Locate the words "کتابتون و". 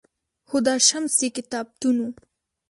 1.37-2.09